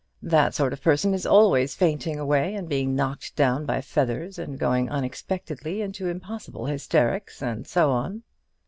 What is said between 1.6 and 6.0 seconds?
fainting away, and being knocked down by feathers, and going unexpectedly